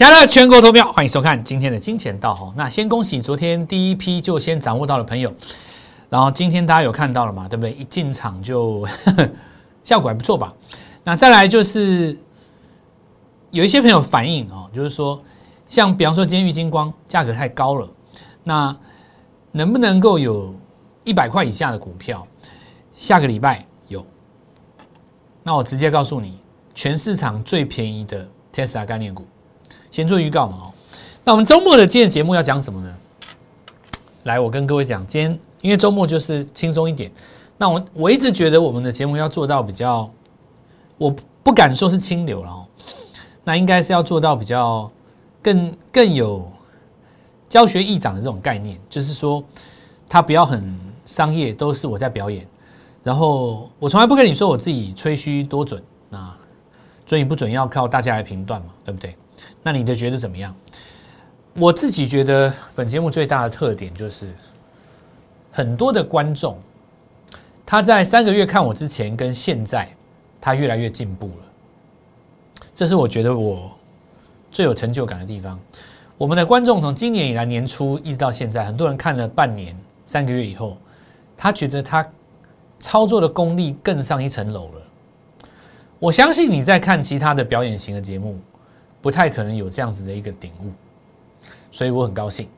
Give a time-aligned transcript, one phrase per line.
[0.00, 2.50] 亲爱的全国投票，欢迎收看今天的金钱道哈。
[2.56, 5.30] 那先恭喜昨天第一批就先掌握到的朋友，
[6.08, 7.46] 然后今天大家有看到了嘛？
[7.46, 7.72] 对不对？
[7.72, 9.30] 一进场就呵 呵
[9.84, 10.54] 效果还不错吧？
[11.04, 12.16] 那再来就是
[13.50, 15.22] 有一些朋友反映哦，就是说
[15.68, 17.86] 像比方说今天玉金光价格太高了，
[18.42, 18.74] 那
[19.52, 20.54] 能不能够有
[21.04, 22.26] 一百块以下的股票？
[22.94, 24.02] 下个礼拜有，
[25.42, 26.40] 那我直接告诉你，
[26.74, 29.26] 全市场最便宜的 Tesla 概念股。
[29.90, 30.72] 先做预告嘛哦，
[31.24, 32.96] 那我们周末的今天节目要讲什么呢？
[34.24, 37.10] 来，我跟各位讲，今天因为周末就是轻松一点。
[37.56, 40.10] 那我我一直觉得我们的节目要做到比较，
[40.96, 42.66] 我不敢说是清流了哦，
[43.44, 44.90] 那应该是要做到比较
[45.42, 46.50] 更更有
[47.48, 49.42] 教学议长的这种概念，就是说
[50.08, 52.46] 他不要很商业，都是我在表演。
[53.02, 56.38] 然后我从来不跟你说我自己吹嘘多准啊，
[57.06, 59.16] 准与不准要靠大家来评断嘛，对不对？
[59.62, 60.54] 那你的觉得怎么样？
[61.54, 64.32] 我自己觉得本节目最大的特点就是
[65.50, 66.56] 很多的观众
[67.66, 69.88] 他在三个月看我之前跟现在
[70.40, 71.46] 他越来越进步了，
[72.72, 73.70] 这是我觉得我
[74.50, 75.58] 最有成就感的地方。
[76.16, 80.76] 我们的观众从今年以来年初一直到现在，很多人看了半年、三个月以后，
[81.36, 82.06] 他觉得他
[82.78, 84.82] 操作的功力更上一层楼了。
[85.98, 88.38] 我相信你在看其他的表演型的节目。
[89.02, 90.70] 不太可能有这样子的一个领悟，
[91.70, 92.48] 所以我很高兴。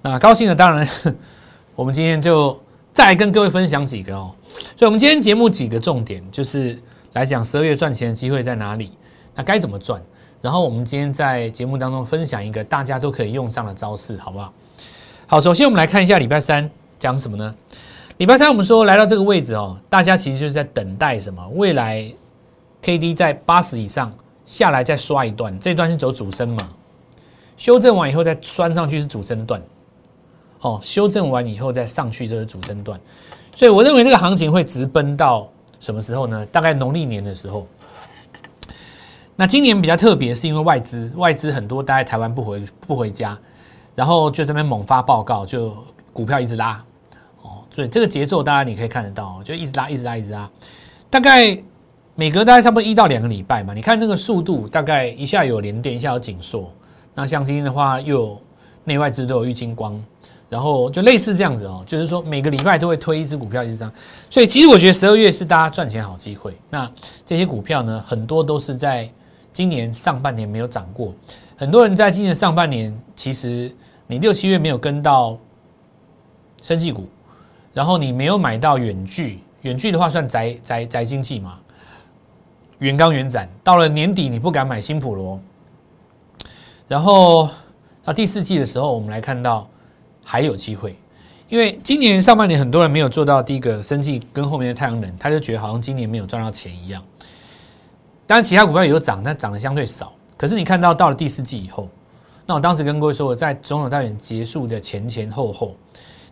[0.00, 0.88] 那高兴的当然，
[1.74, 2.58] 我们今天就
[2.92, 4.34] 再跟各位分享几个哦。
[4.76, 6.80] 所以，我们今天节目几个重点就是
[7.12, 8.92] 来讲十二月赚钱的机会在哪里，
[9.34, 10.00] 那该怎么赚。
[10.40, 14.52] 然后，我们今天在节目当中分享一个大家都可以用上的招式，好不好？
[15.26, 17.54] 好，首先我们来看一下礼拜三讲什么呢？
[18.18, 21.46] 礼拜三我们说来到这个位置哦，大家其实就是在等待什么？
[21.54, 22.10] 未来
[22.80, 24.10] K D 在八十以上。
[24.46, 26.68] 下来再刷一段，这段是走主升嘛？
[27.58, 29.60] 修正完以后再拴上去是主升段，
[30.60, 33.00] 哦，修正完以后再上去就是主升段，
[33.54, 35.48] 所以我认为这个行情会直奔到
[35.80, 36.44] 什么时候呢？
[36.52, 37.66] 大概农历年的时候。
[39.34, 43.38] 那今年比较特别，是因为外资外资很多待在台湾不回不回家，
[43.94, 45.74] 然后就这边猛发报告，就
[46.12, 46.84] 股票一直拉，
[47.42, 50.50] 哦，所以这个节奏大家你可以看得到，就一直拉一直拉一直拉，
[51.10, 51.60] 大概。
[52.18, 56.72] 每隔大概差不多一到两个礼拜嘛，你看那个速度，大概一下有连电，一下有紧缩。
[57.14, 58.42] 那像今天的话，又有
[58.84, 60.02] 内外资都有玉金光，
[60.48, 63.92] 然后就类似这样子哦，就是说每个礼拜都会推一只股票一张。
[64.30, 66.56] 所以其实我觉得十二月是大家赚钱好机会。
[66.70, 66.90] 那
[67.22, 69.06] 这些股票呢，很多都是在
[69.52, 71.14] 今年上半年没有涨过。
[71.54, 73.70] 很多人在今年上半年，其实
[74.06, 75.38] 你六七月没有跟到
[76.62, 77.06] 生技股，
[77.74, 81.58] 然后你没有买到远距，远距的话算宅宅宅经济嘛。
[82.78, 85.40] 原刚原展到了年底，你不敢买新普罗，
[86.86, 87.48] 然后
[88.04, 89.68] 到第四季的时候，我们来看到
[90.22, 90.96] 还有机会，
[91.48, 97.02] 因为今年上半年很多人没有做到第一个生计跟后面的太阳能，他就觉得好像今年没有赚到钱一样。
[98.26, 100.12] 当然，其他股票也有涨，但涨得相对少。
[100.36, 101.88] 可是你看到到了第四季以后，
[102.44, 105.74] 那我当时跟各位说，我在总统大选结束的前前后后，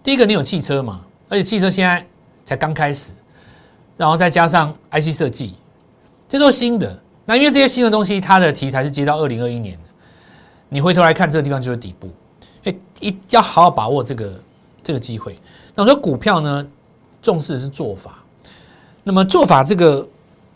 [0.02, 2.06] 第一个你有汽车嘛，而且汽车现在
[2.44, 3.14] 才刚开始，
[3.96, 5.54] 然后再加上 IC 设计。
[6.34, 9.82] 这都是新的，那因为这些新的东西，它的题材是接到二零二一年的。
[10.68, 12.10] 你回头来看这个地方就是底部，
[12.64, 14.32] 哎，一要好好把握这个
[14.82, 15.38] 这个机会。
[15.76, 16.66] 那我说股票呢，
[17.22, 18.18] 重视的是做法。
[19.04, 20.04] 那么做法这个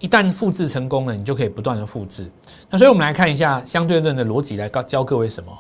[0.01, 2.29] 一旦复制成功了，你就可以不断的复制。
[2.69, 5.53] 那所以我们来看一下相对论的逻辑来教教各位什么。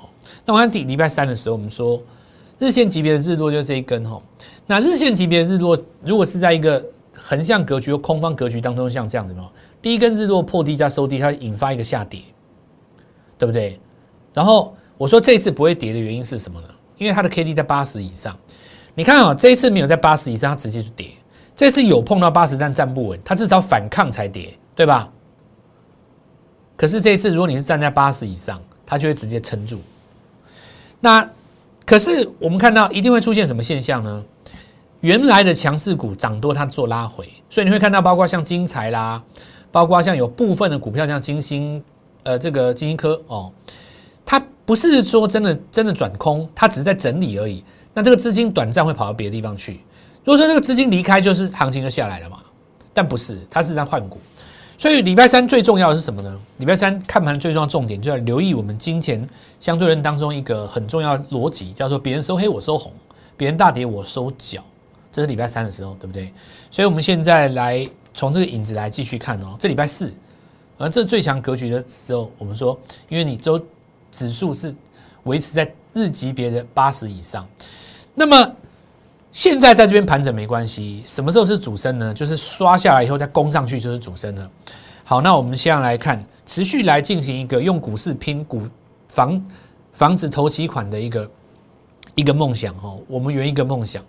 [0.44, 2.02] 那我看底礼拜三的时候，我们说
[2.58, 4.20] 日线级别的日落就是这一根哈。
[4.66, 6.84] 那日线级别的日落如果是在一个
[7.20, 9.50] 横向格局或空方格局当中，像这样子嘛。
[9.82, 12.20] 第一根日落破低加收低，它引发一个下跌，
[13.36, 13.78] 对不对？
[14.32, 16.68] 然后我说这次不会跌的原因是什么呢？
[16.96, 18.36] 因为它的 K D 在八十以上。
[18.94, 21.10] 你看啊，这一次没有在八十以上，它直接就跌。
[21.54, 25.12] 这次有碰到八十，但站不稳，它至少反抗才跌，对吧？
[26.76, 29.80] 可是这一次如果你是站在八十以上，它就会直接撑住。
[31.00, 31.28] 那
[31.84, 34.24] 可是我们看到一定会出现什么现象呢？
[35.00, 39.22] 原来的强势股涨多，它做拉回，所以你会看到包括像金财啦。
[39.70, 41.80] 包括像有部分的股票，像金星，
[42.22, 43.52] 呃，这个金星科哦，
[44.24, 47.62] 它不是说真的真的转空，它只是在整理而已。
[47.92, 49.74] 那这个资金短暂会跑到别的地方去。
[50.24, 52.38] 如果说这个资金离开，就是行情就下来了嘛。
[52.94, 54.18] 但不是，它是在换股。
[54.78, 56.40] 所以礼拜三最重要的是什么呢？
[56.56, 59.28] 礼拜三看盘最重要重点就要留意我们金钱
[59.60, 62.90] 相对论当中一个很重要逻辑，叫做别人收黑我收红，
[63.36, 64.62] 别人大跌我收脚。
[65.12, 66.32] 这是礼拜三的时候，对不对？
[66.70, 67.88] 所以我们现在来。
[68.14, 70.12] 从这个影子来继续看哦，这礼拜四，
[70.76, 72.76] 而这最强格局的时候，我们说，
[73.08, 73.64] 因为你周
[74.10, 74.74] 指数是
[75.22, 77.46] 维持在日级别的八十以上。
[78.16, 78.56] 那么
[79.30, 82.12] 现在在这边盘整没关系，什么时候是主升呢？
[82.12, 84.50] 就是刷下来以后再攻上去就是主升了。
[85.04, 88.62] 好，那我们现在来看，持续来进行一个用股市拼股
[89.06, 89.46] 房
[89.92, 91.30] 房子投期款的一个
[92.16, 92.98] 一个梦想哦。
[93.06, 94.04] 我们圆一个梦想，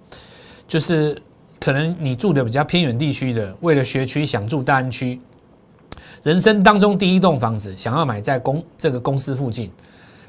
[0.70, 1.22] 就是
[1.60, 5.20] 可能你住的比较偏远地区的，为了学区想住大安区，
[6.24, 9.70] 人生当中第一栋房子想要买在公这个公司附近，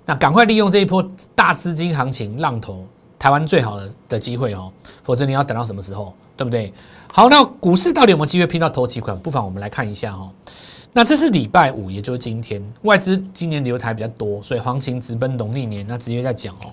[0.04, 2.84] 那赶快利用这一波大资金行情浪头。
[3.18, 4.72] 台湾最好的的机会哦，
[5.04, 6.72] 否则你要等到什么时候，对不对？
[7.12, 9.14] 好，那股市到底有没有机会拼到头期款？
[9.18, 10.26] 不妨我们来看一下哈。
[10.90, 15.86] 那这是礼拜五，也就是今天，外资今年留台比较多，所以行情直奔农历年。
[15.86, 16.72] 那直接在讲哦。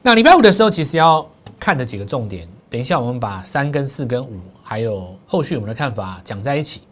[0.00, 1.28] 那礼拜五的时候，其实要
[1.60, 6.82] 看的几个重点，等一下我们把三跟四跟五，还有后续我们的看法讲在一起。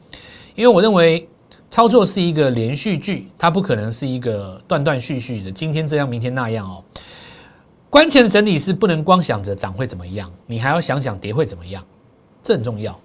[0.54, 1.28] 因为我认为
[1.68, 6.82] 操作是一个连续剧，它不可能是一个断断续续的，今天这样，明天那样哦。
[7.90, 11.84] 关键的整理是不能光想着涨会怎么样，你还要想想跌会怎么样，
[12.42, 12.98] 这很重要。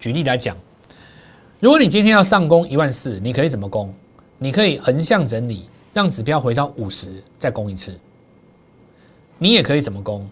[0.00, 0.56] 举例来讲，
[1.60, 3.94] 如果你今天要上攻一万四，你可以怎么攻？
[4.38, 7.96] 你可以横向整理，让指标回到五十，再攻一次。
[9.38, 10.28] 你也可以怎么攻？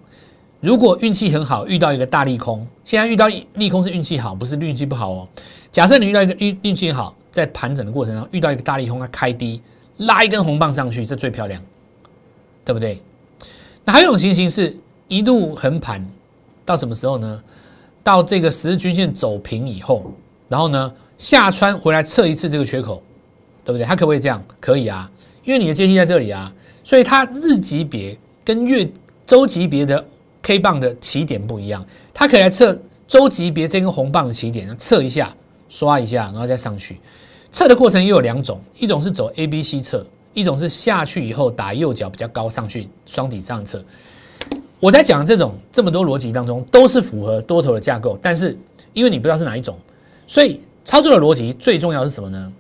[0.62, 5.29] 如果运气很好，遇到一个大利空，现在遇到利空是运气好，不是运气不好哦。
[5.73, 9.61] 假设你遇到一个运运气好，在盘整的过程中遇到一个大利空，它开低
[9.97, 11.61] 拉一根红棒上去，这最漂亮，
[12.64, 13.03] 对不对？
[13.85, 14.73] 那还有一种情形是
[15.09, 16.09] 一路横盘，
[16.64, 17.43] 到什么时候呢？
[18.05, 20.12] 到这个十日均线走平以后，
[20.49, 23.03] 然后呢下穿回来测一次这个缺口，
[23.64, 23.85] 对不对？
[23.85, 24.41] 它可不可以这样？
[24.61, 25.11] 可以啊，
[25.43, 26.53] 因为你的阶梯在这里啊，
[26.85, 28.88] 所以它日级别跟月
[29.26, 30.05] 周级别的
[30.42, 35.34] K 棒的起点不一样，它可以来测周级别这根红棒的起点，测一下，
[35.68, 37.00] 刷一下，然后再上去。
[37.50, 40.06] 测的过程又有两种，一种是走 A、B、C 测。
[40.34, 43.84] 一种是下去以后打右脚比较高上去双底上测，
[44.80, 48.56] 我在讲这种这么多逻辑当中都是符合多头的架构，但是
[48.94, 49.78] 因为你不知道是哪一种，
[50.26, 52.50] 所以操作的逻辑最重要是什么呢？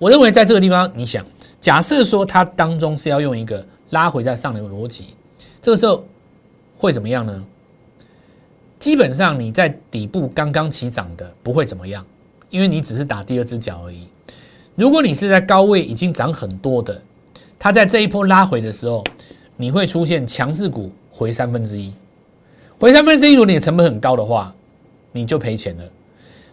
[0.00, 1.24] 我认为在这个地方，你想
[1.60, 5.14] 假设说它当中是要用一个拉回在上的逻辑，
[5.60, 6.04] 这个时候
[6.82, 7.46] 会怎么样呢？
[8.78, 12.04] 基本上你在底部刚刚起涨的不会怎么样，
[12.50, 14.08] 因为你只是打第二只脚而已。
[14.74, 17.00] 如果你是在高位已经涨很多的。
[17.58, 19.04] 它在这一波拉回的时候，
[19.56, 21.94] 你会出现强势股回三分之一，
[22.76, 24.52] 回三分之一，如果你的成本很高的话，
[25.12, 25.84] 你就赔钱了；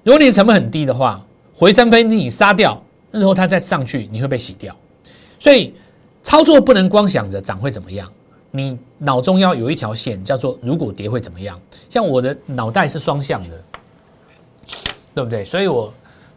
[0.04, 2.80] 如果你的成本很低的话，回三分之一杀掉，
[3.10, 4.78] 日后它再上去，你会被洗掉。
[5.40, 5.74] 所以
[6.22, 8.08] 操作不能光想着涨会怎么样，
[8.52, 11.60] 你脑中要有一条线，叫做如果跌会怎么样。
[11.90, 13.64] 像我的脑袋是双向的，
[15.16, 15.44] 对不对？
[15.44, 15.92] 所以我。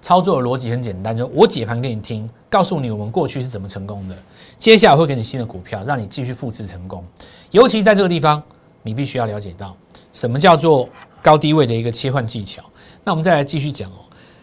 [0.05, 4.19] 操作的逻辑很简单，就我解盘给你听，告诉你我们过去是怎么成功的，
[4.59, 7.07] 接下来会给你新的股票，让你继续复制成功。
[7.53, 8.43] 尤其在这个地方，
[8.83, 9.77] 你必须要了解到
[10.13, 10.89] 什么叫做
[11.23, 12.65] 高低位的一个切换技巧。
[13.05, 14.03] 那我们再来继续讲哦，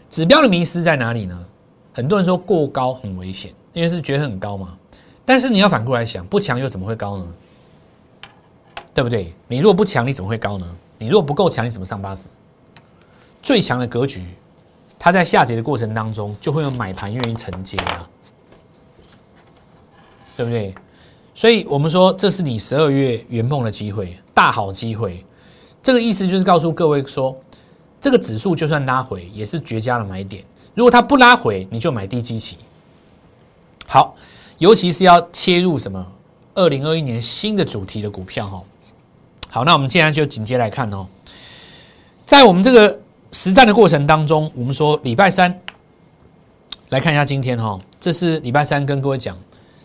[0.09, 1.37] 指标的迷失在哪里呢？
[1.93, 4.77] 很多人说过高很危险，因为是觉得很高嘛。
[5.25, 7.25] 但是你要反过来想，不强又怎么会高呢？
[8.99, 9.33] 对不对？
[9.47, 10.67] 你如果不强，你怎么会高呢？
[10.97, 12.27] 你如果不够强，你怎么上八十？
[13.41, 14.25] 最强的格局。
[14.99, 18.09] 它在下跌的过程当中，就会有买盘愿意承接啊，
[20.35, 20.75] 对不对？
[21.33, 25.25] 所以我们说这是你十二月圆梦的机会，大好机会。
[25.81, 27.33] 这个意思就是告诉各位说，
[28.01, 30.43] 这个指数就算拉回，也是绝佳的买点。
[30.75, 32.57] 如果它不拉回，你就买低基期。
[33.87, 34.13] 好，
[34.57, 36.05] 尤其是要切入什么
[36.55, 38.61] 二零二一年新的主题的股票哈。
[39.49, 41.05] 好，那我们现在就紧接来看哦，
[42.25, 42.99] 在我们这个。
[43.31, 45.55] 实战的过程当中，我们说礼拜三
[46.89, 49.37] 来看一下今天哈，这是礼拜三跟各位讲，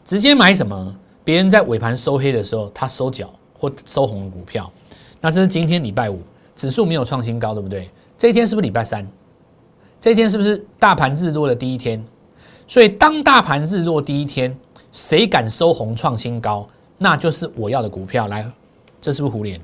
[0.02, 0.96] 直接买什么？
[1.24, 4.72] 别人在尾盘收黑的时候，他收脚或收红的股票。
[5.20, 6.22] 那这是今天礼拜五，
[6.56, 7.90] 指数没有创新高，对不对？
[8.16, 9.06] 这一天是不是礼拜三？
[10.00, 12.02] 这一天是不是大盘日落的第一天？
[12.66, 14.56] 所以当大盘日落第一天，
[14.90, 16.66] 谁敢收红创新高，
[16.96, 18.26] 那就是我要的股票。
[18.28, 18.50] 来，
[19.04, 19.60] 这是不是互联？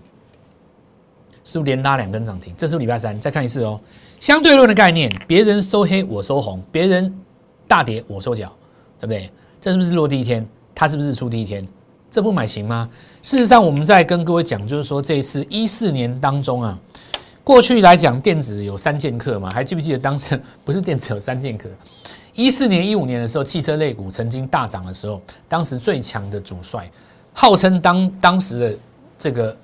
[1.44, 2.54] 是不是连拉两根涨停？
[2.58, 3.80] 这是不是礼拜三，再看一次哦。
[4.20, 7.18] 相对论的概念，别人收黑我收红，别人
[7.66, 8.54] 大跌我收脚，
[9.00, 9.30] 对不对？
[9.58, 10.46] 这是不是落第一天？
[10.74, 11.66] 它是不是出第一天？
[12.10, 12.86] 这不买行吗？
[13.22, 16.78] 事实上，我们在跟各位讲，就是说这一次一四年当中啊，
[17.42, 21.66] 过去来讲电子有三剑客嘛，还记不记得当时 不是电子有三剑客？
[22.34, 25.18] 一四年、一五年的时候，汽车类股曾经大涨的时候，
[25.48, 26.90] 当时最强的主帅，
[27.32, 28.78] 号称当当时的
[29.20, 29.56] 这个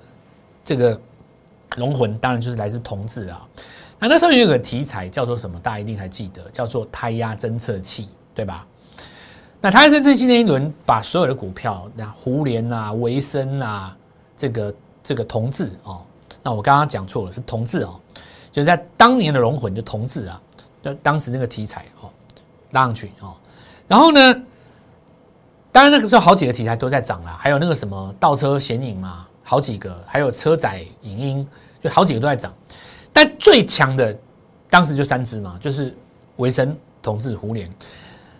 [0.63, 1.01] 这个。
[1.75, 3.45] 龙魂当然就是来自同志啊，
[3.99, 5.59] 那那时候有个题材叫做什么？
[5.59, 8.65] 大家一定还记得，叫做胎压侦测器，对吧？
[9.61, 13.95] 那他在最近那一轮把所有的股票，那胡联啊、维生啊，
[14.35, 16.01] 这个这个同志哦，
[16.41, 17.99] 那我刚刚讲错了，是同志哦，
[18.51, 20.41] 就是在当年的龙魂就同志啊，
[20.81, 22.09] 那当时那个题材哦
[22.71, 23.35] 拉上去哦，
[23.87, 24.33] 然后呢，
[25.71, 31.47] 当然那个时候好几个题材都在涨啦，还有那个什么倒车显影嘛，好几个，还有车载影音，
[31.81, 32.53] 就好几个都在涨，
[33.13, 34.13] 但最强的
[34.69, 35.95] 当时就三只嘛，就是
[36.35, 37.69] 维生、同志、胡联。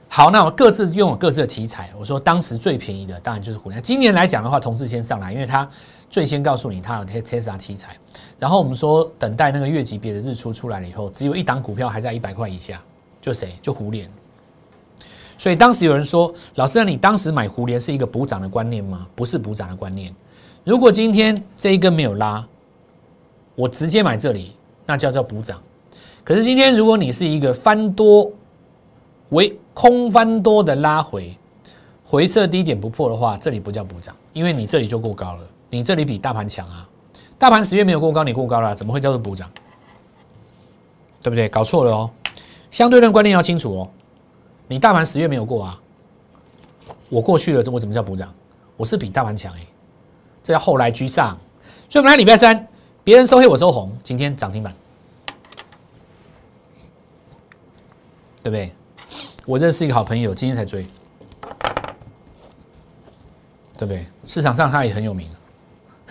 [0.10, 1.94] 好，那我各自拥有各自的题材。
[1.98, 3.82] 我说当时最便宜的当然就是虎联。
[3.82, 5.66] 今年来讲的话，同志先上来，因为它
[6.10, 7.96] 最先告诉你它有 Tesla 题材。
[8.38, 12.82] 然后我们说等待那个月级别的日出出来了以后，只有一档股票还在一百块以下，
[13.22, 13.58] 就谁？
[13.62, 14.12] 就虎联。
[15.38, 19.08] 所以当时有人说，老师，那你当时买虎联是一个补涨的观念吗？
[19.16, 20.14] 不是补涨的观念。
[20.68, 22.46] 如果今天这一根没有拉，
[23.56, 24.54] 我直接买这里，
[24.86, 25.64] 那叫做补涨。
[26.26, 28.30] 可是今天如果你是一个翻多。
[29.30, 31.36] 为空翻多的拉回，
[32.06, 36.88] 回撤低点不破的话，这里不叫补涨，因为你这里就过高了，你这里比大盘强啊。
[37.38, 39.50] 大盘十月没有过高，你过高了，怎么会叫做补涨？
[41.22, 41.48] 对不对？
[41.50, 42.10] 搞错了哦。
[42.72, 43.90] 相对论观念要清楚哦。
[44.68, 45.82] 你大盘十月没有过啊，
[47.10, 48.34] 我过去了，这我怎么叫补涨？
[48.78, 49.68] 我是比大盘强哎，
[50.48, 51.38] 这叫后来居上。
[51.89, 52.66] 所以我们来礼拜三，
[53.04, 54.74] 别人收黑我收红，今天涨停板，
[58.42, 58.72] 对不对？
[59.46, 60.88] 我认识一个好朋友，今天才追，
[63.77, 64.06] 对不对？
[64.25, 65.30] 市场上他也很有名，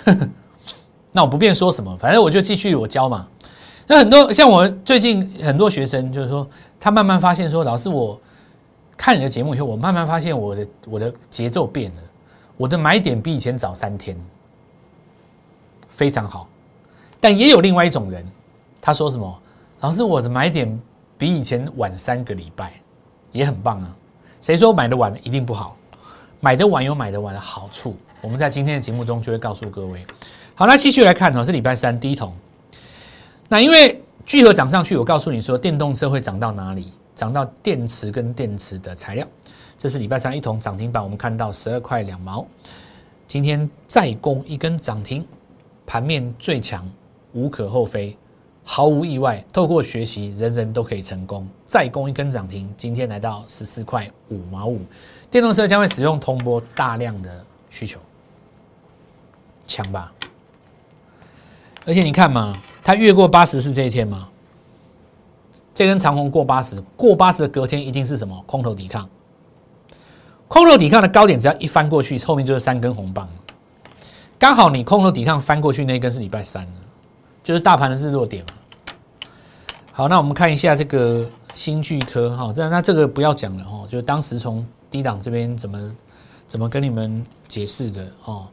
[1.13, 3.27] 那我不便说什么，反正我就继续我教嘛。
[3.87, 6.47] 那很多像我最近很多学生，就是说
[6.79, 8.21] 他慢慢发现说，老师我
[8.99, 12.03] 看你的节目以后，我慢慢发现我的我的节奏变了，
[12.57, 14.17] 我的买点比以前早三天，
[15.89, 16.49] 非常好。
[17.21, 18.25] 但也有另外一种人，
[18.81, 19.43] 他说什么？
[19.81, 20.81] 老师我的买点
[21.19, 22.73] 比以前晚三个礼拜。
[23.33, 23.95] 也很棒啊！
[24.41, 25.77] 谁说买的晚一定不好？
[26.41, 30.07] 买的晚有买的晚的好处，我们在今天的节目中就会告诉各位。
[30.55, 32.33] 好，那继续来看哦，是礼拜三第一桶。
[33.47, 36.95] 那因为聚合涨上去，我告诉你说，电动车会涨到哪里？
[37.15, 39.27] 涨到电池跟电池的材料。
[39.87, 42.45] 这是礼拜三一桶涨停板，我们看到十二块两毛。
[43.29, 45.25] 今天再攻一根涨停，
[45.87, 46.85] 盘面最强，
[47.35, 48.17] 无可厚非。
[48.65, 51.47] 毫无意外，透过学习，人人都可以成功。
[51.67, 54.81] 再攻一根涨停，今天来到十四块五毛五。
[55.31, 58.01] 电动车将会使用通波大量的需求，
[59.69, 60.13] 强吧？
[61.85, 64.29] 而且你看嘛，它越过八十是这一天吗？
[65.73, 68.43] 这根长红过八十，过八十的隔天一定是什么？
[68.49, 69.09] 空头抵抗。
[70.49, 73.29] 空头抵抗的高点只要一翻过去，后面就是三根红棒。
[74.39, 76.67] 刚好你空头抵抗翻过去那一根是礼拜三
[77.43, 78.53] 就是大盘的日落点嘛。
[79.93, 81.25] 好，那我们看一下这个
[81.55, 85.97] 新巨科哈，这那这个不要讲了哈，就是当时从低档这边怎么
[86.47, 88.47] 怎么跟你们解释的哦。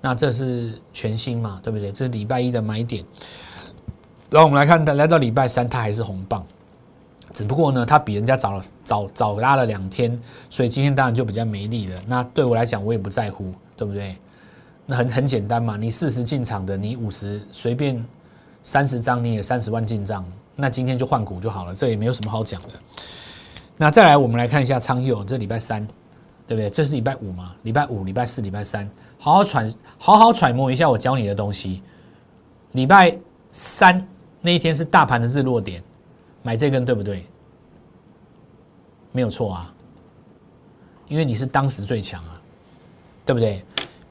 [0.00, 1.90] 那这是全新嘛，对不对？
[1.90, 3.04] 这是礼拜一的买点。
[4.30, 6.46] 然后我们来看，来到礼拜三，它还是红棒，
[7.36, 12.00] 只不过呢，它比人家早了早早拉了两天，所以今天当然就比较没力了。
[12.06, 14.16] 那对我来讲，我也不在乎，对不对？
[14.86, 18.02] 那很很简单嘛，你四十进场的，你五十随便。
[18.64, 20.24] 三十张你也三十万进账，
[20.56, 22.70] 那今天就换股就好了，这也没有什么好讲的。
[23.76, 25.86] 那再来，我们来看一下昌佑，这礼拜三，
[26.48, 26.68] 对不对？
[26.68, 27.54] 这是礼拜五嘛？
[27.62, 31.80] 礼拜五、礼拜四、礼拜三，好好揣，好好揣摩一下我教你的东西。
[32.72, 33.16] 礼拜
[33.52, 34.04] 三
[34.40, 35.80] 那一天是大盘的日落点，
[36.46, 37.26] 买这根对不对？
[39.10, 39.74] 没有错啊，
[41.08, 42.40] 因为你是当时最强啊，
[43.24, 43.64] 对不对？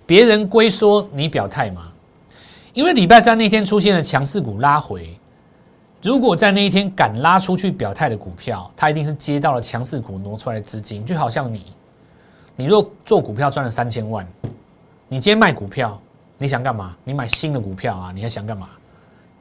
[0.06, 1.90] 别人龟说你表态嘛。
[2.74, 5.18] 因为礼拜三那天出现了强势股拉回，
[6.02, 11.68] 如果在那一天敢拉出去表态的股票，它一定是接到了强势股挪出来的资金，就好像你，
[12.58, 14.28] 你若做股票赚了三千万，
[15.08, 15.98] 你今天卖股票，
[16.38, 16.98] 你想干嘛？
[17.06, 18.12] 你买新的股票啊？
[18.14, 18.68] 你还想干嘛？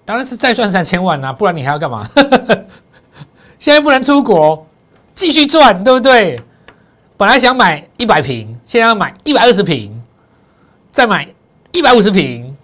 [0.05, 2.09] 当然是再赚三千万啊，不然你还要干嘛？
[3.65, 4.67] 现在不能出国，
[5.15, 6.39] 继续赚，对不对？
[7.17, 9.91] 本来想买一百平，现在要买一百二十平，
[10.93, 11.27] 再买
[11.73, 12.55] 一百五十平。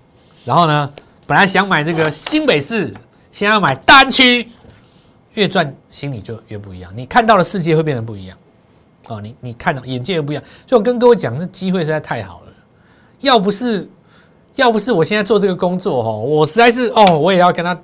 [0.45, 0.92] 然后呢，
[1.26, 2.92] 本来想买这个新北市，
[3.33, 4.47] 现在要买单区，
[5.33, 6.92] 越赚心里就越不一样。
[6.95, 8.37] 你看到的世界会变得不一样，
[9.09, 10.45] 哦，你你看到眼界又不一样。
[10.66, 12.52] 所以我跟各位讲，这机会实在太好了。
[13.21, 13.88] 要不是
[14.54, 17.75] 要不是我现在做这个工作哈，我实在是哦，我也要跟他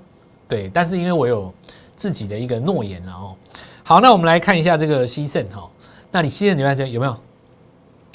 [0.46, 0.70] 对。
[0.75, 1.50] 但是因为我有
[1.97, 3.35] 自己的一个诺言了哦。
[3.83, 5.69] 好，那我们来看一下这个西盛哈。
[6.12, 7.12] 那你西盛你看这有没有？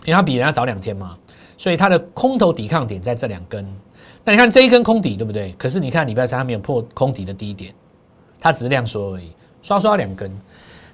[0.06, 1.16] 因为它比人家早两天嘛，
[1.58, 3.68] 所以它的空头抵抗点在这两根。
[4.24, 5.54] 那你看这一根空底对不对？
[5.58, 7.74] 可是你看礼拜三它没有破空底的低点，
[8.40, 10.32] 它只是量缩而已，刷刷两根。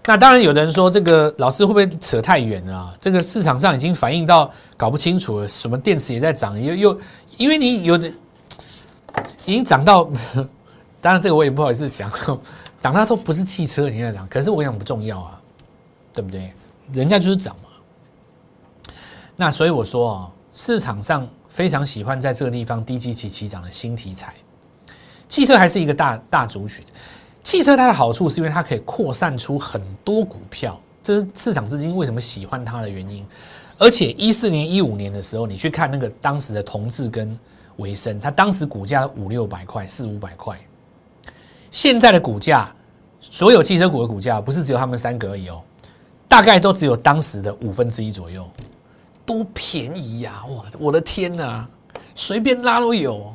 [0.05, 2.97] 那当然，有的人说这个老师会不会扯太远了、啊？
[3.01, 6.99] 这个市场上已经反映到搞不清楚了，什么电池也在涨，又又
[7.35, 8.07] 因为你有的
[9.43, 10.09] 已经涨到，
[11.01, 12.09] 当然这个我也不好意思讲，
[12.79, 15.41] 涨到都不是汽车现在涨，可是我想不重要啊，
[16.13, 16.53] 对不对？
[16.93, 17.69] 人家就是涨嘛。
[19.35, 24.33] 那所以我说啊，市场上非常喜欢在这个地方低基期起涨的新题材，
[25.27, 26.83] 汽车还是一个大大族群。
[27.43, 33.25] 汽车它的好处是因为它可以扩散出很多股票，这是市场资金为什么喜欢它的原因。
[33.77, 37.37] 而且一四年、一五年的时候，你去看那个当时的同志跟
[37.77, 40.59] 维生，它当时股价五六百块、四五百块，
[41.77, 42.67] 现在的股价，
[43.21, 45.61] 所有汽车股的股价不是只有他们三个而已哦，
[46.27, 48.49] 大概都只有当时的五分之一左右，
[49.23, 50.43] 多便宜呀！
[50.49, 51.69] 哇，我的天哪，
[52.15, 53.31] 随便拉都有。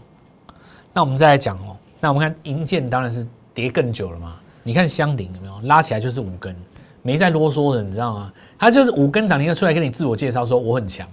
[0.93, 3.25] 那我们再来讲哦，那我们看银建当然是。
[3.55, 4.37] 跌更久了嘛？
[4.63, 6.57] 你看香菱有没有拉起来就是五根，
[7.03, 8.33] 没再啰嗦的，你知道吗？
[8.59, 11.07] 他就是五根涨停就出来跟你自我介绍说我很强。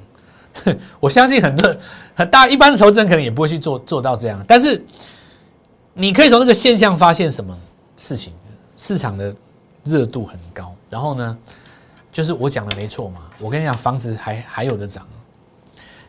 [1.01, 1.75] 我相信很多
[2.15, 4.81] 很大一般的投资人可能也不会去做做到这样，但是
[5.99, 7.55] 你可以从这个现象发现什么
[7.97, 8.31] 事情？
[8.77, 9.35] 市场的
[9.83, 11.37] 热度很高，然后呢，
[12.09, 13.19] 就是我讲的没错嘛。
[13.37, 15.05] 我跟你讲，房子还还有的涨，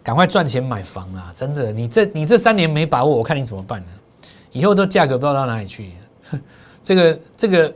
[0.00, 1.32] 赶快赚钱买房啊！
[1.34, 3.88] 真的，你这你这三年没把握，我看你怎么办呢？
[4.52, 5.90] 以后都价格不知道到哪里去。
[6.84, 7.74] 这个这个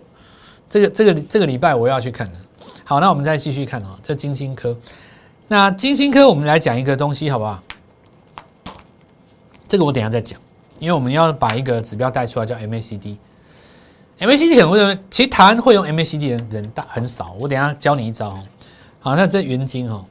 [0.68, 2.38] 这个这个这个礼拜我要去看的。
[2.84, 4.76] 好，那我们再继续看啊，这金星科。
[5.48, 7.60] 那金星科，我们来讲一个东西，好不好？
[9.66, 10.40] 这个我等下再讲，
[10.84, 13.16] 因为我们要把一个指标带出来，叫 MACD。
[14.20, 18.38] MACD 很多人其实台湾会用 MACD 的人大很少，我等下教你一招。
[19.00, 20.04] 好，那这原金哈，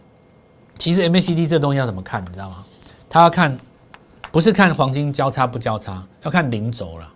[0.79, 2.65] 其实 MACD 这东西要怎么看，你知道吗？
[3.07, 3.55] 它要看，
[4.31, 7.13] 不是看黄金交叉不交叉，要看零轴了。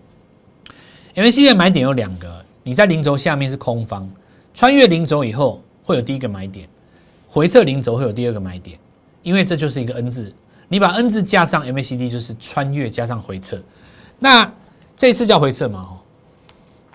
[1.16, 4.08] MACD 的买点有两个，你在零轴下面是空方，
[4.54, 6.70] 穿越零轴以后会有第一个买点，
[7.28, 8.78] 回撤零轴会有第二个买点，
[9.24, 10.32] 因为这就是一个 N 字，
[10.68, 13.62] 你把 N 字加上 MACD 就是穿越加上回撤，
[14.20, 14.52] 那
[14.96, 15.80] 这次叫回撤嘛？
[15.80, 15.98] 哦，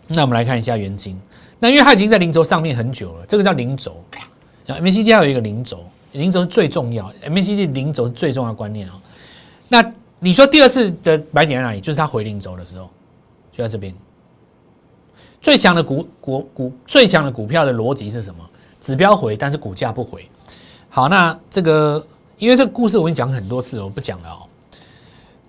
[0.08, 1.18] 那我们来看一下原金，
[1.58, 4.02] 那因为它已经在零轴上面很久了，这个叫零轴，
[4.66, 8.92] 然后 MACD 还有一个零轴，零轴最重要，MACD 零轴最重要的观念哦。
[9.68, 9.82] 那
[10.18, 11.80] 你说第二次的买点在哪里？
[11.80, 12.90] 就是它回零轴的时候，
[13.52, 13.94] 就在这边。
[15.40, 18.48] 最强的股股股最强的股票的逻辑是什么？
[18.80, 20.28] 指标回，但是股价不回。
[20.88, 22.06] 好，那这个
[22.42, 24.42] 因为这个故事我已经讲很多次了，我不讲了哦。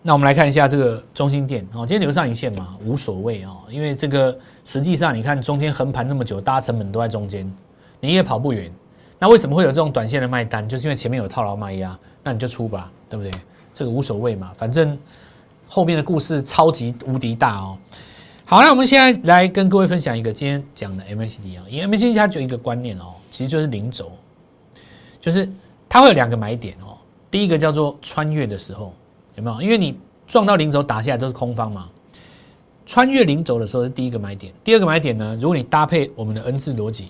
[0.04, 7.52] 那我们来看一下这个中心店哦，今天留上影线嘛，无所谓哦，因为这个实际上你看中间横盘这么久，大家成本都在中间，
[8.00, 8.72] 你也跑不远。
[9.18, 10.70] 那为什么会有这种短线的卖单？
[10.70, 13.32] 就是因为前面有套牢卖压，那你就出吧，对不对？
[13.74, 14.96] 这个无所谓嘛，反正
[15.68, 17.76] 后面的故事超级无敌大哦。
[18.46, 24.12] 好，那我们现在来跟各位分享一个今天讲的 MACD 啊，因为 MACD 它就一个观念哦，其实就是零轴，
[25.20, 25.50] 就是
[25.94, 26.98] 它会有两个买点哦。
[27.30, 28.96] 第一个叫做穿越的时候，
[29.36, 29.62] 有没有？
[29.62, 31.88] 因为你撞到零轴打下来都是空方嘛，
[32.84, 34.52] 穿越零轴的时候是第一个买点。
[34.64, 37.10] 第二个买点呢，如果你搭配我们的 N 字逻辑，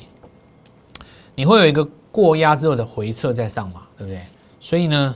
[1.34, 4.22] 你会有一个过压之后的回撤在上嘛，对不对？
[4.60, 5.16] 所以呢，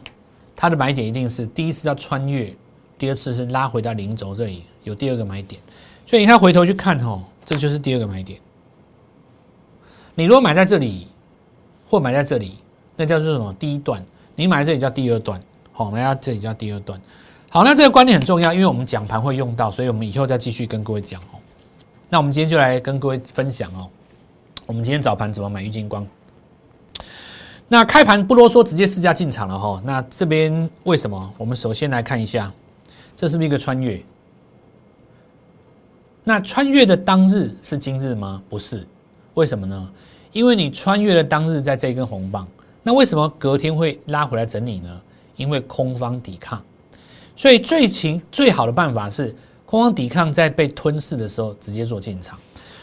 [0.56, 2.56] 它的买点一定是第一次要穿越，
[2.98, 5.62] 第二次是拉回到零轴这里有第二个买点。
[6.06, 8.40] 所以你看，回头去看哦，这就是第二个买点。
[10.16, 11.08] 你如果买在这里，
[11.90, 12.60] 或买在这里，
[12.98, 13.54] 那叫做什么？
[13.58, 14.04] 第一段。
[14.36, 15.40] 你买这里叫第二段。
[15.72, 17.00] 好，买在这里叫第二段。
[17.50, 21.40] 好，那这个观念很重要，因为我们讲盘会用到，所以我们以后再继续跟各位讲哦。
[22.10, 23.88] 那我们今天就来跟各位分享哦，
[24.66, 26.06] 我们今天早盘怎么买玉金光？
[27.68, 29.82] 那开盘不啰嗦，直接试价进场了哈。
[29.86, 31.34] 那这边为什么？
[31.38, 32.52] 我们首先来看一下，
[33.16, 34.02] 这是不是一个穿越？
[36.24, 38.42] 那穿越的当日是今日吗？
[38.50, 38.86] 不是，
[39.34, 39.90] 为什么呢？
[40.32, 42.48] 因为你穿越的当日在这根红棒，
[42.88, 45.02] 那为什么隔天会拉回来整理呢？
[45.36, 46.64] 因为空方抵抗，
[47.36, 52.40] 所以最情最好的办法是空方抵抗在被吞噬的时候直接做进场。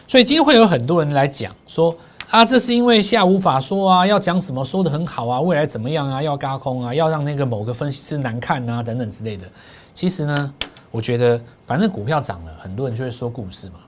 [0.07, 1.97] 所以今天会有很多人来讲说
[2.29, 9.47] 啊，这是因为下无法说啊，要讲什么说的很好啊，未来怎么样啊，要嘎空啊，要让那个某个分析师难看啊，等等之类的。
[9.95, 10.55] 其实呢。
[10.91, 13.81] 我觉得反正股票涨了，很多人就会说故事嘛。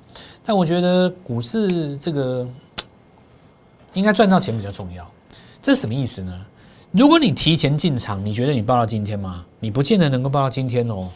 [0.45, 2.45] 但我觉得股市这个
[3.93, 5.09] 应该赚到钱比较重要。
[5.67, 6.33] 这什么意思呢？
[6.93, 9.45] 如果你提前进场，你觉得你报到今天吗？
[9.59, 11.11] 你不见得能够报到今天哦。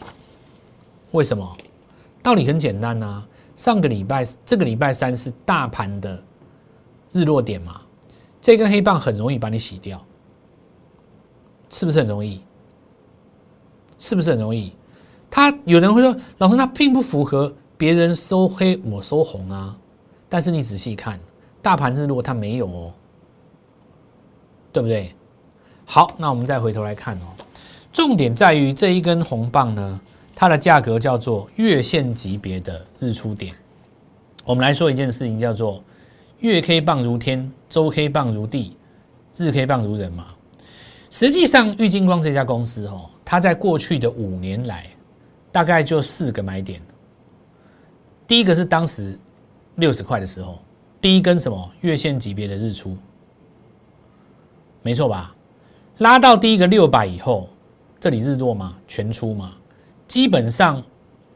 [1.11, 1.57] 为什么？
[2.21, 3.25] 道理很简单呐。
[3.55, 6.21] 上个礼拜，这个礼拜三是大盘的
[7.13, 7.79] 日落点嘛，
[8.41, 10.05] 这根黑棒很容易把你洗掉，
[11.69, 12.41] 是不是很容易？
[13.99, 14.73] 是不是很容易？
[15.29, 19.77] 他有人会说：“老师，他并不符合别人收黑我收红啊。”
[20.27, 21.17] 但是你仔细看，
[21.61, 22.93] 大盘日落它没有哦，
[24.71, 25.13] 对不对？
[25.85, 27.27] 好，那我们再回头来看哦，
[27.91, 30.01] 重点在于这一根红棒呢，
[30.35, 33.53] 它的价格叫做月线级别的日出点。
[34.45, 35.83] 我们来说一件事情，叫做
[36.39, 38.75] 月 K 棒如天，周 K 棒如地，
[39.35, 40.27] 日 K 棒如人嘛。
[41.09, 44.89] 实际上，玉金光这家公司哦，它在过去的五年来，
[45.51, 46.81] 大概就四个买点。
[48.25, 49.19] 第一个是当时
[49.75, 50.57] 六十块的时候，
[51.01, 52.97] 第一根什么月线级别的日出，
[54.81, 55.35] 没错吧？
[55.99, 57.47] 拉到第一个六百以后，
[57.99, 59.53] 这里日落嘛，全出嘛，
[60.07, 60.83] 基本上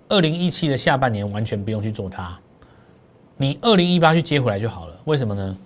[0.09, 2.37] 二零一七的下半年完全不用去做它，
[3.37, 4.99] 你二零一八去接回来就好了。
[5.05, 5.57] 为什么呢？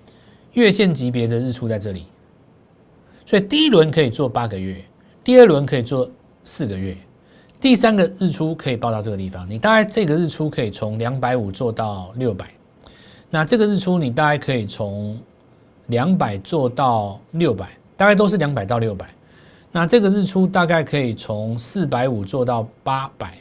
[0.53, 2.05] 月线级别的日出在这里。
[3.25, 4.83] 所以第一轮可以做八个月，
[5.23, 6.09] 第二轮可以做
[6.43, 6.97] 四个月，
[7.61, 9.47] 第三个日出可以报到这个地方。
[9.49, 12.49] 你大概这个日出可以从两百五做到六百，
[13.29, 15.15] 那这个日出你大概可以从
[15.89, 19.05] 两百做到六百，大概都是两百到六百。
[19.71, 23.37] 那这个日出大概可以从四百五做到八百，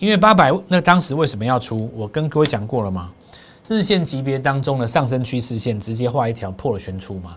[0.00, 1.88] 因为八百那当时为什么要出？
[1.94, 3.12] 我跟各位讲过了吗？
[3.68, 7.36] 日线级别当中的上升趋势线直接画一条破了全出嘛，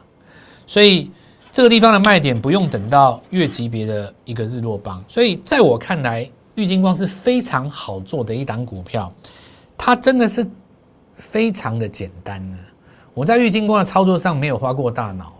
[0.65, 1.11] 所以。
[1.49, 9.11] 这个地方的卖点不用等到月级别的一个日落棒，所以在我看来，玉金光是非常好做的一档股票，
[9.75, 10.45] 它真的是
[11.15, 12.57] 非常的简单呢。
[13.17, 15.33] 我在玉金光的操作上没有花过大脑，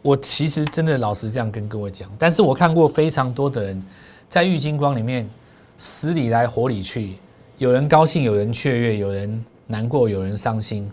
[0.00, 3.82] 我其实真的老实这样跟各位讲，但是我看过非常多的人
[4.26, 5.28] 在玉金光里面
[5.76, 7.16] 死里来活里去，
[7.58, 10.90] 有人高兴，有人雀跃，有人难过，有人伤心。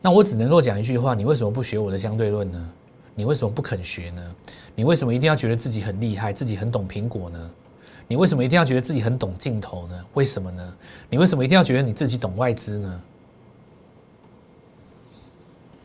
[0.00, 2.70] 那我只能够讲一句话：你为什么不学我的相对论呢？
[3.16, 4.22] 你为什么不肯学呢？
[4.76, 7.50] 你为什么一定要觉得自己很厉害，自己很懂苹果呢？
[8.06, 10.04] 你为什么一定要觉得自己很懂镜头呢？
[10.14, 10.72] 为什么呢？
[11.10, 13.02] 你为什么一定要觉得你自己懂外资呢？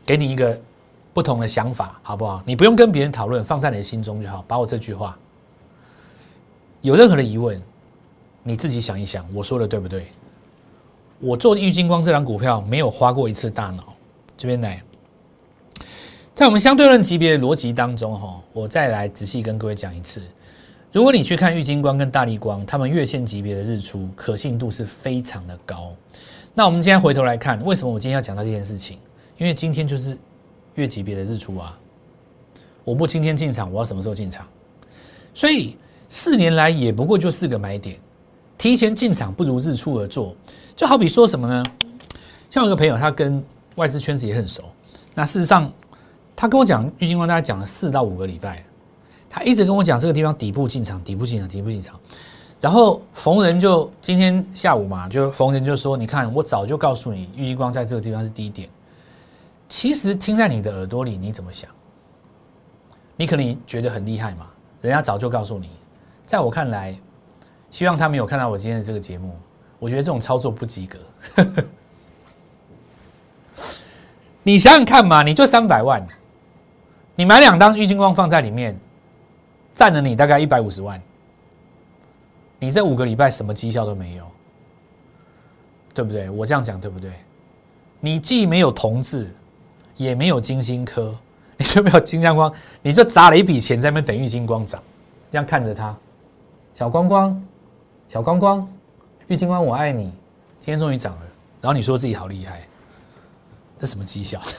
[0.08, 0.58] 给你一个
[1.12, 2.42] 不同的想法，好不好？
[2.46, 4.42] 你不用跟别人讨论，放在你的心中就好。
[4.48, 5.18] 把我这句话，
[6.80, 7.60] 有任何的疑问，
[8.42, 10.06] 你自己想一想，我说的对不对？
[11.20, 13.92] 我做玉金光这张股票没有花过一次大脑，
[14.34, 14.82] 这边来。
[16.34, 20.22] 在我们相对论级别的逻辑当中，哈，我再来仔细跟各位讲一次。
[20.90, 25.92] 如果你去看玉金光跟大力光，他们月线级别的日出可信度是非常的高。
[26.54, 28.98] 那我们今天回头来看，为什么我今天要讲到这件事情？
[29.38, 30.18] 因为今天就是
[30.74, 31.78] 月级别的日出啊！
[32.84, 34.46] 我不今天进场，我要什么时候进场？
[35.32, 35.76] 所以
[36.08, 37.98] 四年来也不过就四个买点，
[38.58, 40.36] 提前进场不如日出而作。
[40.76, 41.64] 就好比说什么呢？
[42.50, 43.42] 像有个朋友，他跟
[43.76, 44.64] 外资圈子也很熟，
[45.14, 45.72] 那事实上。
[46.40, 48.64] 他跟我讲，郁金光大概讲了四到五个礼拜，
[49.28, 51.98] 他一直跟我讲这个地方底部进场，底部进场，底部进场。
[52.60, 58.68] 然后逢人就今天下午嘛，就逢人就说：“你看，我早就告诉你，郁金光在这个地方是低点。”
[59.68, 61.70] 其实听在你的耳朵里，你怎么想？
[63.16, 64.46] 你可能觉得很厉害嘛？
[64.80, 65.70] 人家早就告诉你。
[66.24, 66.98] 在我看来，
[67.70, 69.36] 希望他没有看到我今天的这个节目。
[69.78, 70.98] 我觉得这种操作不及格。
[74.42, 76.04] 你想想看嘛，你就三百万。
[77.14, 78.78] 你买两张郁金光放在里面，
[79.74, 81.00] 占了你大概一百五十万。
[82.58, 84.26] 你这五个礼拜什么绩效都没有，
[85.92, 86.30] 对不对？
[86.30, 87.12] 我这样讲对不对？
[88.00, 89.28] 你既没有同志，
[89.98, 91.14] 也没有金星科，
[91.58, 94.82] 你就没有金相光，你就砸了一笔钱在那边等玉金光涨，
[95.30, 95.94] 这样看着它，
[96.74, 97.46] 小光光，
[98.08, 98.66] 小光光，
[99.26, 100.04] 玉金光我爱你，
[100.58, 101.22] 今天终于涨了，
[101.60, 102.66] 然后你说自己好厉害，
[103.78, 104.40] 这什么绩效？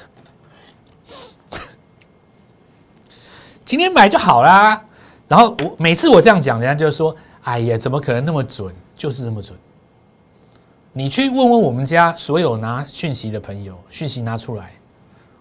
[3.65, 4.83] 今天买就好啦，
[5.27, 8.73] 然后我每次我这样讲，人家就说：“哎呀，怎么可能那么准？
[8.95, 9.57] 就是这么准。”
[10.91, 14.71] 你去问问我们家所有拿讯息的朋友，讯息拿出来，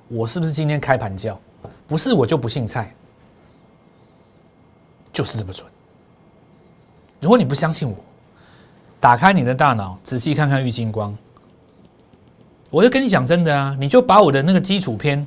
[0.09, 1.39] 我是不是今天开盘叫？
[1.87, 2.95] 不是，我就不信菜，
[5.13, 5.67] 就是这么准。
[7.21, 7.97] 如果你不相信我，
[9.01, 11.17] 打开你的大脑，仔细看看玉金光，
[12.71, 15.27] 我就跟你讲真的啊，你就把我的那个基础篇，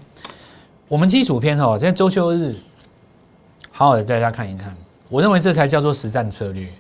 [0.88, 2.56] 我们基础篇哦，在周休日。
[3.72, 4.76] 好好的，大家看一看。
[5.10, 6.72] 我认为这才叫做实战策略。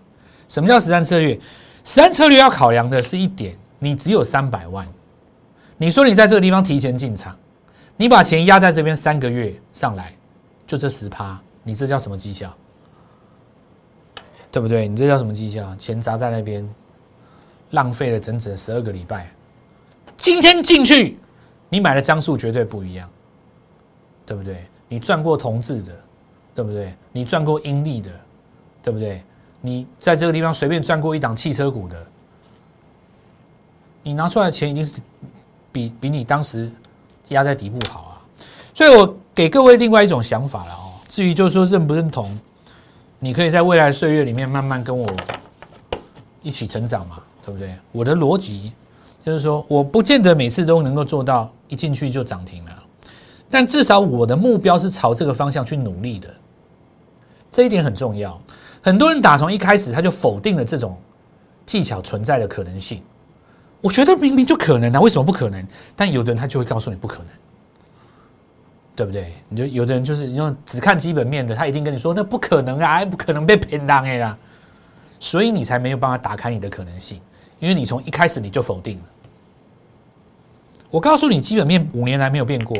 [0.47, 1.33] 什么叫实战策略？
[1.83, 4.87] 实战策略要考量的是一点：你只有三百万，
[5.77, 7.35] 你说你在这个地方提前进场，
[8.01, 10.11] 你把钱压在这边三个月上来，
[10.65, 12.51] 就这十趴，你这叫什么绩效？
[14.51, 14.87] 对不对？
[14.87, 15.75] 你这叫什么绩效？
[15.75, 16.67] 钱砸在那边，
[17.69, 19.31] 浪费了整整十二个礼拜。
[20.17, 21.19] 今天进去，
[21.69, 23.07] 你买的张数绝对不一样，
[24.25, 24.65] 对不对？
[24.87, 25.95] 你赚过同志的。
[26.53, 26.93] 对不对？
[27.13, 28.11] 你赚过英利的，
[28.83, 29.23] 对不对？
[29.61, 32.07] 你在这个地方随便赚过一档汽车股的，
[34.03, 34.95] 你拿出来的钱一定是
[35.71, 36.69] 比比你当时
[37.31, 38.13] 压在底部好啊。
[38.73, 40.95] 所以我给各位另外一种想法了哦。
[41.07, 42.39] 至于就是说认不认同，
[43.19, 45.05] 你可以在未来岁月里面慢慢跟我
[46.41, 47.75] 一起成长嘛，对不对？
[47.91, 48.71] 我的逻辑
[49.25, 52.71] 就是说，我不见得每次都能够做到一进去就涨停了，
[53.49, 56.29] 但至少我的目标是朝这个方向去努力的，
[57.51, 58.39] 这一点很重要。
[58.81, 60.97] 很多人打从一开始他就否定了这种
[61.65, 63.03] 技巧存在的可能性。
[63.81, 65.67] 我觉得明明就可能啊，为什么不可能？
[65.95, 67.27] 但有的人他就会告诉你不可能，
[68.95, 69.33] 对不对？
[69.49, 74.37] 你就有的人就是用只看基本面的，他一定跟你说那不可能啊，不可能被骗当哎啦，
[75.19, 77.19] 所以你才没有办法打开你的可能性，
[77.59, 79.03] 因为你从一开始你就否定了。
[80.91, 82.77] 我告诉你，基本面五年来没有变过，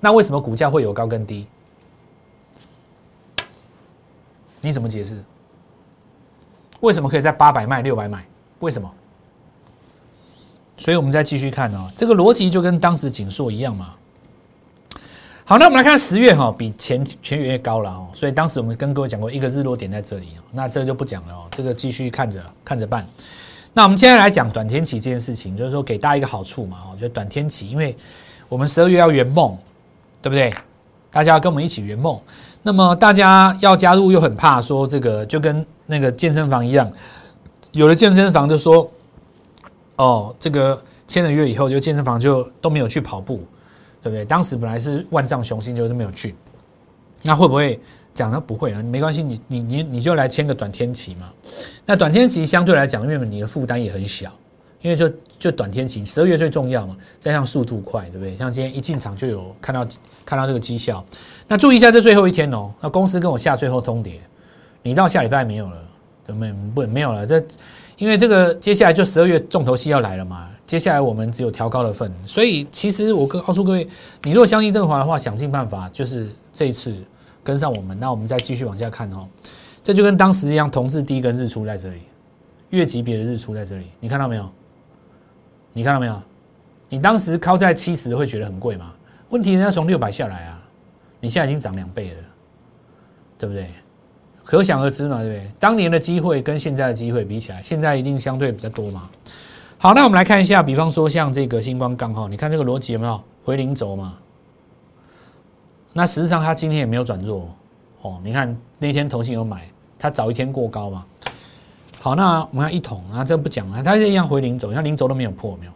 [0.00, 1.46] 那为什么股价会有高跟低？
[4.60, 5.24] 你怎么解释？
[6.80, 8.26] 为什么可以在八百卖六百买？
[8.58, 8.92] 为什么？
[10.78, 13.94] 所以我们再继续看哦，这个逻辑就跟当时锦硕一样嘛。
[15.44, 18.06] 好，那我们来看十月哈，比前前月高了哦。
[18.12, 20.44] 所以当时我们跟各位讲过，一个日落点在这里哦。
[20.52, 23.06] 那这个就不讲了哦，这个继续看着看着办。
[23.72, 27.96] 那我们接下来讲短天期这件事情，就是说给大家一个好处嘛哦，就短天期，因为
[28.48, 29.56] 我们十二月要圆梦，
[30.22, 30.54] 对不对？
[31.10, 32.20] 大家要跟我们一起圆梦。
[32.62, 36.92] 那么大家要加入又很怕说这个，就跟那个健身房一样，
[37.72, 38.88] 有的健身房就说。
[39.98, 43.38] 哦，这个签了约以后，就健身房就都没有去跑步，
[44.02, 44.24] 对不对？
[44.24, 46.34] 当时本来是万丈雄心，就都没有去。
[47.20, 47.80] 那会不会
[48.14, 48.80] 讲他不会啊？
[48.80, 51.28] 没关系，你你你你就来签个短天期嘛。
[51.84, 54.32] 那短天期相对来讲，因为你的负担也很小，
[54.80, 58.36] 因为就就短天期，十二月最重要嘛，再像速度快，对不对？
[58.36, 59.84] 像今天一进场就有看到
[60.24, 61.04] 看到这个绩效。
[61.48, 64.12] 那注意一下，这最后一天哦，那公司跟我下最后通牒，
[64.80, 65.82] 你到下礼拜没有了，
[66.28, 67.44] 没不没有了这。
[67.98, 73.86] 因为这个接下来就十二月重头戏要来了嘛，接下来我们只有调高的份，所以其实我跟告诉各位，
[74.22, 76.94] 你如果相信振华的话，想尽办法就是这一次
[77.42, 79.26] 跟上我们，那我们再继续往下看哦。
[79.82, 82.02] 这就跟当时一样，同治第一根日出在这里，
[82.70, 84.48] 月级别的日出在这里，你看到没有？
[85.72, 86.22] 你看到没有？
[86.88, 88.92] 你当时靠在七十会觉得很贵吗？
[89.30, 90.62] 问题人家从六百下来啊，
[91.18, 92.16] 你现在已经涨两倍了，
[93.38, 93.68] 对不对？
[94.48, 95.50] 可想而知嘛，对不对？
[95.60, 99.06] 当年的机会跟现在的机会比起来，现在一定相对比较多嘛。
[99.76, 104.16] 好，那我们来看一下，比方说像这个星光钢哈，你看这个逻辑有没有回零轴嘛？
[105.92, 107.46] 那实际上它今天也没有转弱
[108.00, 108.18] 哦。
[108.24, 111.04] 你看那天投信有买，它早一天过高嘛。
[112.00, 115.72] 好，那我们看一桶啊，这不讲了，它是一样回零轴，像零轴都没有破，没有？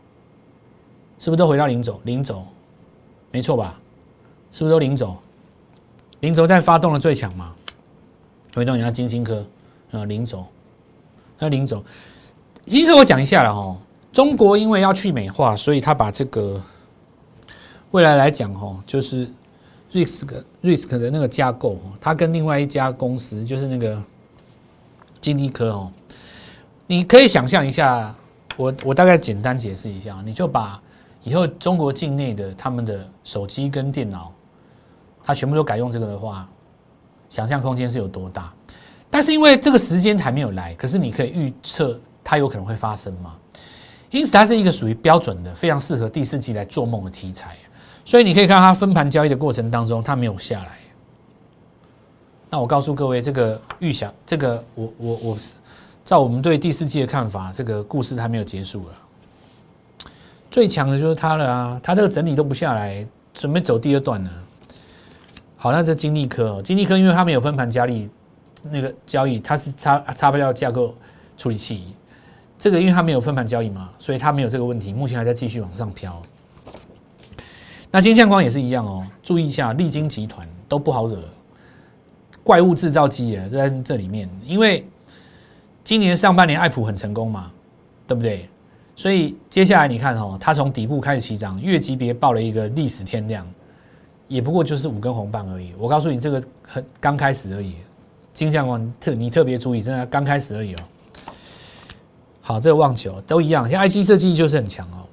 [1.19, 2.01] 是不是都回到零轴？
[2.05, 2.43] 零轴，
[3.31, 3.79] 没错吧？
[4.51, 5.15] 是不是都零轴？
[6.21, 7.53] 零轴在发动的最强嘛？
[8.55, 9.45] 回到人家金星科
[9.93, 10.45] 啊，林总，
[11.39, 11.83] 那林总，
[12.67, 13.77] 其实我讲一下了哈。
[14.13, 16.61] 中国因为要去美化，所以他把这个
[17.93, 19.27] 未来来讲哈，就是
[19.91, 20.29] risk
[20.63, 24.01] risk 的那个架构，他跟另外一家公司就是那个
[25.21, 25.91] 金立科哦，
[26.87, 28.15] 你可以想象一下，
[28.59, 30.79] 我我大概简单解释一下，你就把
[31.23, 34.31] 以后中国境内的他们的手机跟电脑，
[35.25, 36.47] 它全部都改用这个的话。
[37.33, 38.53] 想象空间是有多大？
[39.09, 43.35] 但是因为这个时间还没有来，可是你可以预测它有可能会发生吗？
[44.11, 47.57] 因此，它是一个属于标准的、非常适合第四季来做梦的题材。
[48.05, 50.73] 所以你可以看它分盘交易的过程当中，它没有下来。
[52.51, 55.39] 那我告诉各位，这个预想，这个我我我，
[56.05, 60.11] 照我们对第四季的看法，这个故事还没有结束了。
[60.51, 61.81] 最强的就是它了啊！
[61.83, 64.31] 它这个整理都不下来，准备走第二段了。
[65.63, 68.11] 好，那这金利科哦，金利科因为它没有分盘交易，
[68.65, 70.93] 那个交易它是差差不了架构
[71.39, 71.95] 处理器，
[72.59, 76.21] 这个因为它没有分盘交易嘛，所以它没有这个问题，目前还在继续往上飘。
[77.93, 81.17] 那金相光也是一样哦，注意一下，利金集团都不好惹，
[82.43, 84.85] 怪物制造机啊，在这里面，因为
[85.85, 87.53] 今年上半年爱普很成功嘛，
[88.09, 88.49] 对不对？
[88.97, 93.47] 所以接下来你看哦，它从底部开始起涨，月级别报了一个历史天量。
[94.33, 95.75] 也不过就是五根红棒而已。
[95.79, 97.75] 我告诉你，这个很刚开始而已。
[98.33, 100.79] 金相光特你特别注意，真的刚开始而已哦。
[102.41, 105.05] 好，这个望球都一样，像 IC 设计就是很强哦。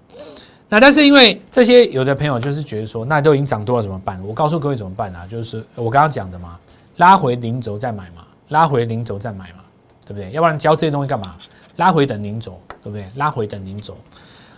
[0.69, 4.25] 那但是因为这些有的朋友就是觉得说，那都已经涨多了怎么办？
[4.25, 5.27] 我告诉各位怎么办啊？
[5.27, 6.57] 就是我刚刚讲的嘛，
[6.95, 9.59] 拉回零轴再买嘛，拉回零轴再买嘛，
[10.05, 10.31] 对不对？
[10.31, 11.35] 要不然教这些东西干嘛？
[11.75, 13.05] 拉回等零轴，对不对？
[13.15, 13.97] 拉回等零轴，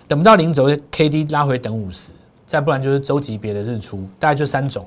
[0.08, 2.12] 等不到零轴，K D 拉回等五十。
[2.52, 4.86] 再不然就是周级别的日出，大概就三种。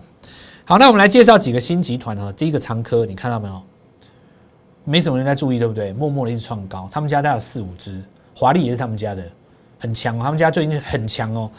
[0.67, 2.31] 好，那我们来介绍几个新集团啊。
[2.31, 3.63] 第一个长科，你看到没有？
[4.85, 5.91] 没什么人在注意，对不对？
[5.95, 8.05] 默默的一直创高，他们家大概有四五只，
[8.37, 9.25] 华丽也是他们家的，
[9.79, 11.51] 很强，他们家最近很强哦。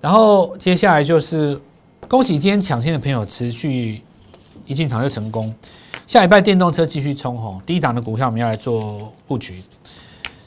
[0.00, 1.56] 然后接下来就是
[2.08, 4.02] 恭喜今天抢先的朋友持续
[4.66, 5.54] 一进场就成功。
[6.08, 9.62] 下礼拜电动车继续冲吼，第一档的股票我们要来做布局，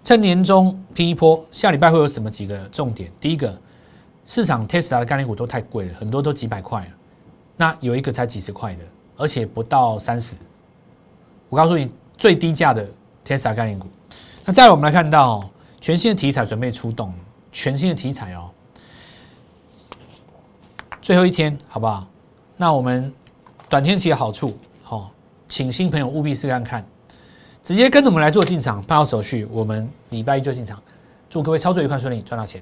[0.04, 1.41] 趁年终拼一波。
[1.54, 3.10] 下礼拜会有什么几个重点？
[3.21, 3.58] 第一个，
[4.25, 6.89] 市场 Tesla 的概念股都太贵了，很多都几百块，
[7.55, 8.83] 那有一个才几十块的，
[9.17, 10.35] 而且不到三十。
[11.49, 12.88] 我告诉你，最低价的
[13.23, 13.88] Tesla 概念股。
[14.43, 15.47] 那再来，我们来看到
[15.79, 17.13] 全新的题材准备出动，
[17.51, 18.49] 全新的题材哦。
[21.01, 22.07] 最后一天，好不好？
[22.57, 23.13] 那我们
[23.69, 25.11] 短天期的好处，好，
[25.47, 26.83] 请新朋友务必试看看，
[27.61, 30.81] 直接跟着我们来做进场办好手续，我们礼拜一就进场。
[31.29, 32.61] 祝各位操作愉快顺利，赚到钱！